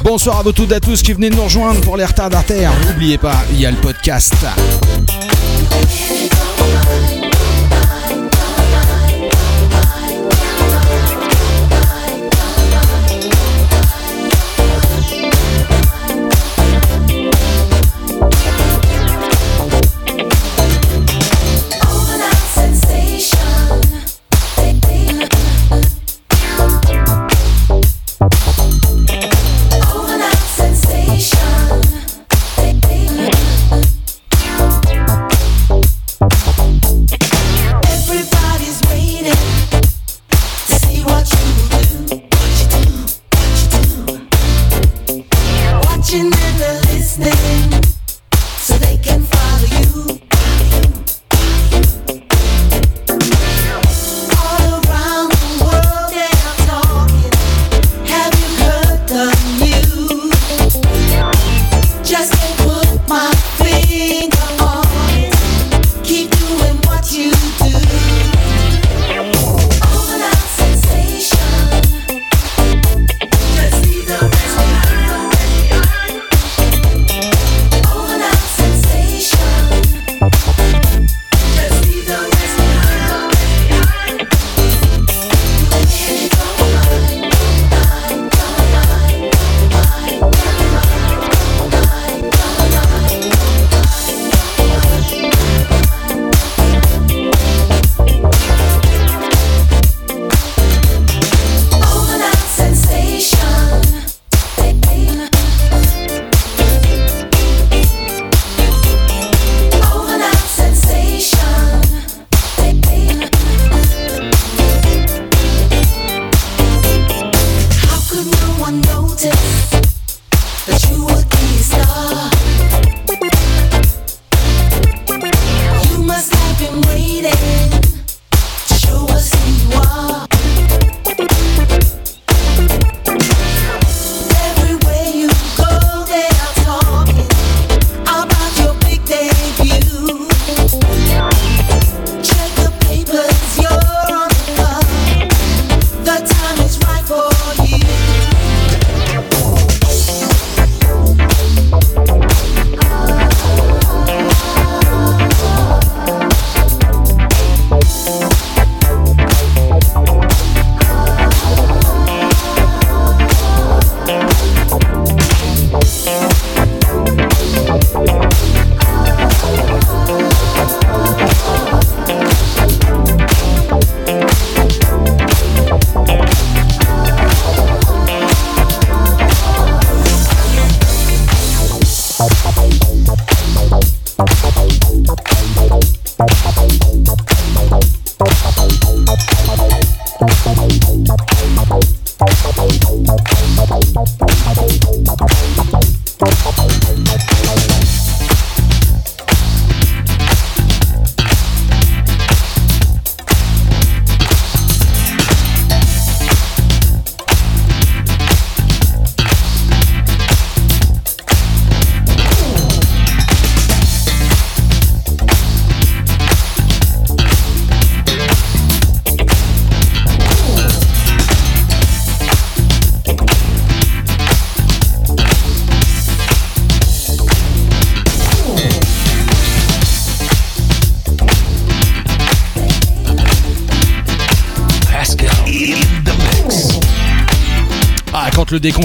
Bonsoir 0.05 0.39
à 0.39 0.43
vous 0.43 0.53
toutes 0.53 0.71
et 0.71 0.77
à 0.77 0.81
tous 0.81 1.03
qui 1.03 1.15
venez 1.15 1.31
de 1.31 1.35
nous 1.35 1.45
rejoindre 1.45 1.81
pour 1.81 1.97
les 1.97 2.05
retards 2.05 2.31
d'artère. 2.31 2.71
N'oubliez 2.87 3.19
pas, 3.19 3.43
il 3.53 3.61
y 3.61 3.67
a 3.67 3.73
le 3.73 3.77
podcast. 3.79 4.35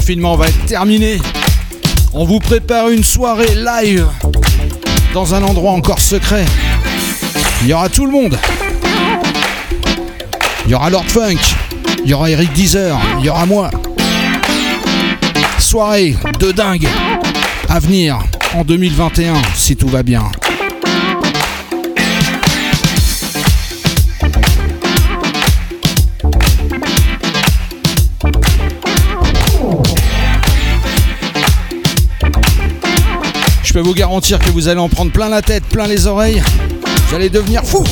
Le 0.02 0.06
déconfinement 0.06 0.36
va 0.36 0.48
être 0.48 0.66
terminé, 0.66 1.20
on 2.12 2.26
vous 2.26 2.40
prépare 2.40 2.90
une 2.90 3.04
soirée 3.04 3.54
live 3.56 4.08
dans 5.14 5.36
un 5.36 5.44
endroit 5.44 5.74
encore 5.74 6.00
secret. 6.00 6.44
Il 7.62 7.68
y 7.68 7.74
aura 7.74 7.88
tout 7.88 8.08
le 8.08 8.12
monde. 8.12 8.36
Il 10.66 10.72
y 10.72 10.74
aura 10.74 10.90
Lord 10.90 11.06
Funk, 11.08 11.38
il 12.04 12.10
y 12.10 12.14
aura 12.16 12.32
Eric 12.32 12.52
Deezer, 12.54 12.98
il 13.20 13.26
y 13.26 13.30
aura 13.30 13.46
moi. 13.46 13.70
Soirée 15.60 16.16
de 16.40 16.52
dingue 16.52 16.88
à 17.70 17.80
venir 17.80 18.18
en 18.56 18.64
2021 18.64 19.36
si 19.56 19.76
tout 19.76 19.88
va 19.88 20.02
bien. 20.02 20.24
Je 33.72 33.76
peux 33.76 33.88
vous 33.88 33.94
garantir 33.94 34.38
que 34.38 34.50
vous 34.50 34.68
allez 34.68 34.82
en 34.82 34.90
prendre 34.90 35.14
plein 35.14 35.30
la 35.30 35.42
tête, 35.42 35.64
plein 35.64 35.88
les 35.88 36.06
oreilles. 36.06 36.44
Vous 37.08 37.16
allez 37.16 37.30
devenir 37.30 37.64
fou. 37.64 37.86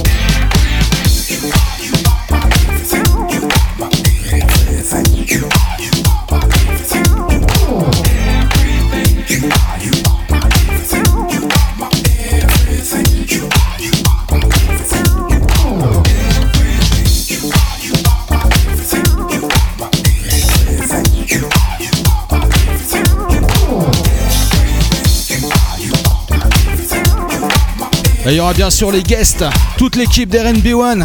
Et 28.30 28.34
il 28.34 28.35
y 28.35 28.39
aura 28.39 28.53
bien 28.53 28.69
sûr 28.69 28.91
les 28.91 29.01
guests, 29.01 29.43
toute 29.76 29.95
l'équipe 29.95 30.30
d'RNB1. 30.30 31.03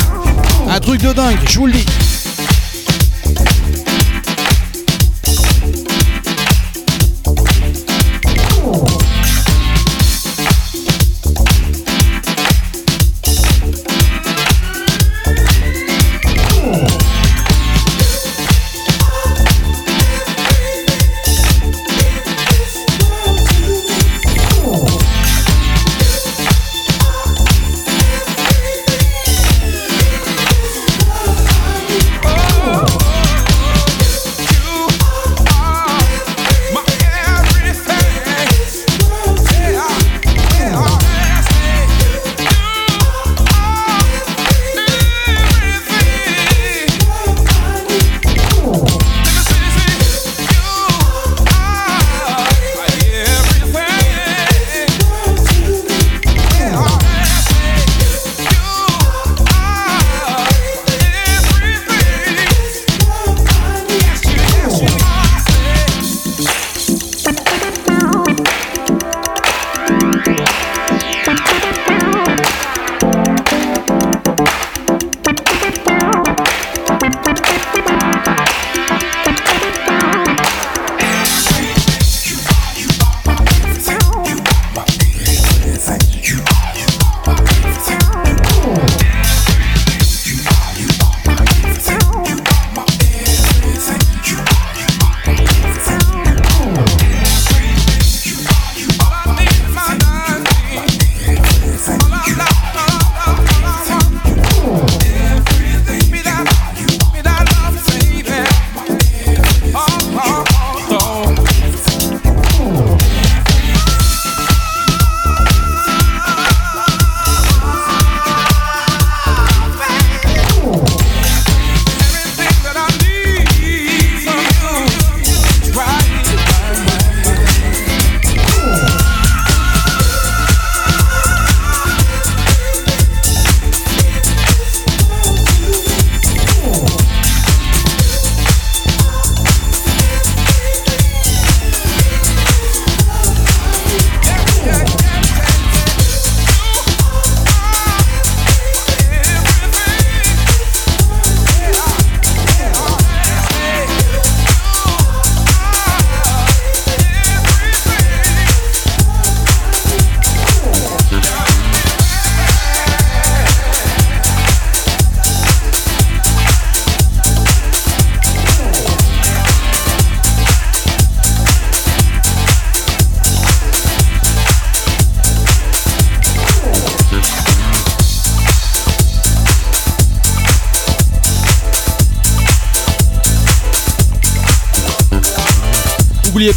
Un 0.69 0.81
truc 0.81 1.01
de 1.01 1.11
dingue, 1.11 1.39
je 1.49 1.59
vous 1.59 1.67
le 1.67 1.73
dis. 1.73 1.87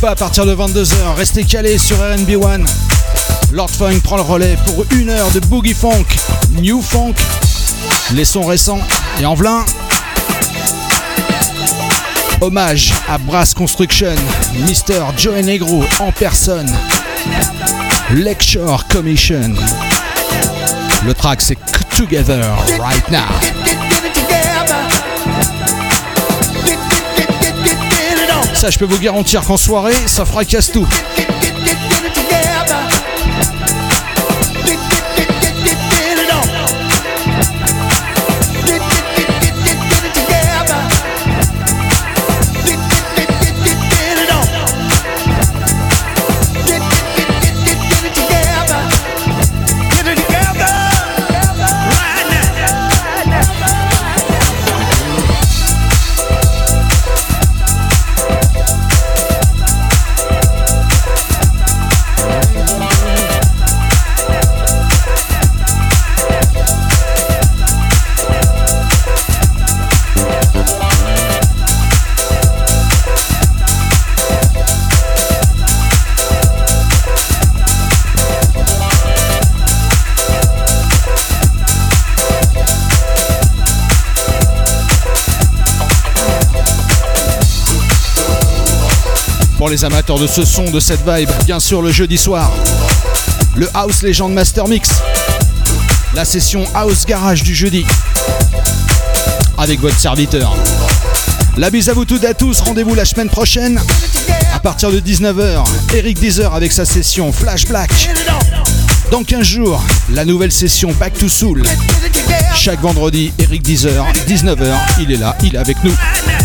À 0.07 0.15
partir 0.15 0.45
de 0.45 0.55
22h, 0.55 1.15
restez 1.17 1.43
calés 1.43 1.77
sur 1.77 1.97
RB 1.97 2.41
One. 2.41 2.65
Lord 3.51 3.69
Funk 3.69 3.99
prend 4.03 4.15
le 4.15 4.21
relais 4.21 4.57
pour 4.65 4.85
une 4.97 5.09
heure 5.09 5.29
de 5.31 5.41
Boogie 5.41 5.73
Funk, 5.73 6.05
New 6.51 6.81
Funk, 6.81 7.15
les 8.13 8.23
sons 8.23 8.45
récents 8.45 8.79
et 9.19 9.25
en 9.25 9.35
vlin. 9.35 9.65
Hommage 12.39 12.93
à 13.09 13.17
Brass 13.17 13.53
Construction, 13.53 14.15
Mr. 14.59 15.01
Joe 15.17 15.43
Negro 15.43 15.83
en 15.99 16.13
personne. 16.13 16.71
Lecture 18.11 18.85
Commission. 18.89 19.55
Le 21.05 21.13
track 21.13 21.41
c'est 21.41 21.57
Together 21.97 22.45
Right 22.79 23.09
Now. 23.09 23.86
Ça, 28.57 28.71
je 28.71 28.79
peux 28.79 28.85
vous 28.85 28.97
garantir 28.97 29.41
qu'en 29.43 29.55
soirée, 29.55 29.93
ça 30.07 30.25
fracasse 30.25 30.71
tout. 30.71 30.87
Les 89.69 89.83
amateurs 89.83 90.17
de 90.17 90.27
ce 90.27 90.45
son, 90.45 90.63
de 90.71 90.79
cette 90.79 91.01
vibe, 91.05 91.29
bien 91.45 91.59
sûr 91.59 91.81
le 91.81 91.91
jeudi 91.91 92.17
soir, 92.17 92.49
le 93.55 93.69
House 93.73 94.01
Legend 94.01 94.31
Master 94.31 94.65
Mix, 94.67 94.89
la 96.13 96.23
session 96.23 96.63
House 96.73 97.05
Garage 97.05 97.43
du 97.43 97.53
jeudi, 97.53 97.85
avec 99.57 99.81
votre 99.81 99.99
serviteur. 99.99 100.55
La 101.57 101.69
bise 101.69 101.89
à 101.89 101.93
vous 101.93 102.05
toutes 102.05 102.23
et 102.23 102.27
à 102.27 102.33
tous, 102.33 102.61
rendez-vous 102.61 102.95
la 102.95 103.03
semaine 103.03 103.29
prochaine, 103.29 103.79
à 104.53 104.59
partir 104.59 104.89
de 104.89 105.01
19h, 105.01 105.65
Eric 105.93 106.17
Deezer 106.19 106.55
avec 106.55 106.71
sa 106.71 106.85
session 106.85 107.33
Flash 107.33 107.65
Black. 107.65 107.91
Dans 109.11 109.23
15 109.23 109.41
jours, 109.43 109.83
la 110.09 110.23
nouvelle 110.23 110.51
session 110.51 110.93
Back 110.97 111.13
to 111.19 111.27
Soul. 111.27 111.63
Chaque 112.55 112.81
vendredi, 112.81 113.33
Eric 113.37 113.63
Deezer, 113.63 114.05
19h, 114.29 114.73
il 115.01 115.11
est 115.11 115.17
là, 115.17 115.37
il 115.43 115.55
est 115.55 115.59
avec 115.59 115.77
nous 115.83 115.93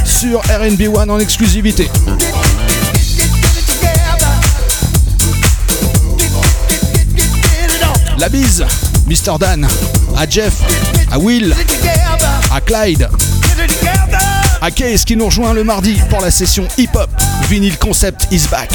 sur 0.04 0.40
RB 0.40 0.88
One 0.92 1.10
en 1.10 1.20
exclusivité. 1.20 1.88
La 8.22 8.28
bise, 8.28 8.64
Mr. 9.08 9.36
Dan, 9.40 9.66
à 10.16 10.28
Jeff, 10.30 10.52
à 11.10 11.18
Will, 11.18 11.52
à 12.54 12.60
Clyde, 12.60 13.08
à 14.60 14.70
Case 14.70 15.04
qui 15.04 15.16
nous 15.16 15.24
rejoint 15.24 15.52
le 15.52 15.64
mardi 15.64 15.98
pour 16.08 16.20
la 16.20 16.30
session 16.30 16.68
hip-hop. 16.78 17.10
Vinyl 17.50 17.76
Concept 17.78 18.28
is 18.30 18.46
back. 18.48 18.70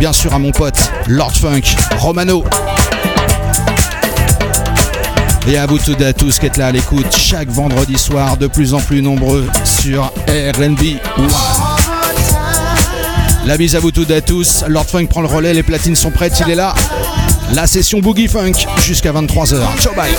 Bien 0.00 0.14
sûr 0.14 0.32
à 0.32 0.38
mon 0.38 0.52
pote 0.52 0.90
Lord 1.06 1.36
Funk, 1.36 1.76
Romano. 1.98 2.42
Et 5.48 5.58
à 5.58 5.66
vous 5.66 5.76
toutes 5.76 6.00
et 6.00 6.06
à 6.06 6.12
tous 6.14 6.38
qui 6.38 6.46
êtes 6.46 6.56
là 6.56 6.68
à 6.68 6.72
l'écoute 6.72 7.14
chaque 7.14 7.50
vendredi 7.50 7.98
soir, 7.98 8.38
de 8.38 8.46
plus 8.46 8.72
en 8.72 8.80
plus 8.80 9.02
nombreux 9.02 9.46
sur 9.66 10.04
RB 10.26 10.96
One. 11.18 11.75
La 13.46 13.56
bise 13.56 13.76
à 13.76 13.78
vous 13.78 13.92
toutes 13.92 14.10
et 14.10 14.16
à 14.16 14.20
tous. 14.20 14.64
Lord 14.66 14.86
Funk 14.86 15.06
prend 15.06 15.20
le 15.20 15.28
relais, 15.28 15.54
les 15.54 15.62
platines 15.62 15.94
sont 15.94 16.10
prêtes, 16.10 16.32
il 16.44 16.50
est 16.50 16.56
là. 16.56 16.74
La 17.54 17.68
session 17.68 18.00
Boogie 18.00 18.26
Funk 18.26 18.66
jusqu'à 18.78 19.12
23h. 19.12 19.78
Ciao 19.78 19.94
bye. 19.94 20.10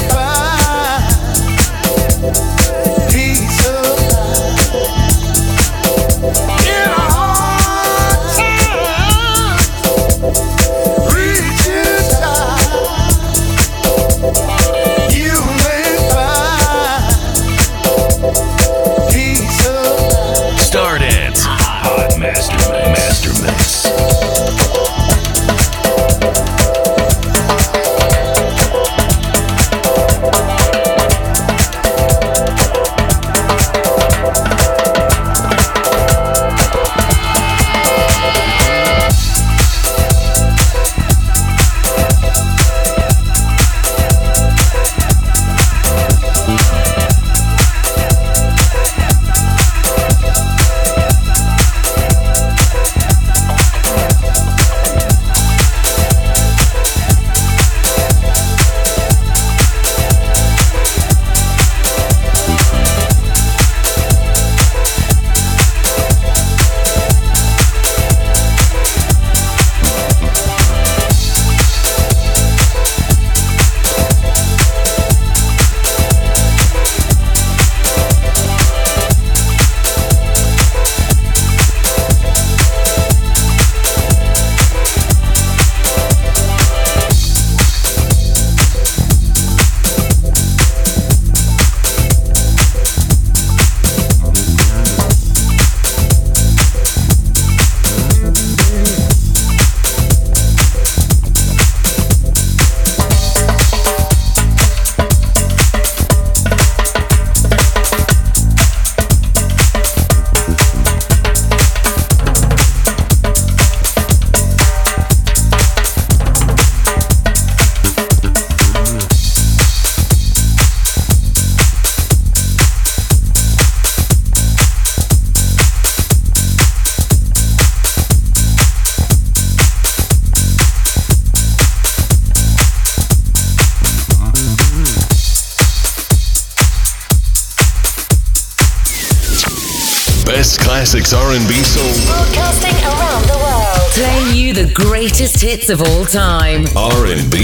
Of 145.70 145.82
all 145.82 146.06
time. 146.06 146.66
R&B 146.76 147.37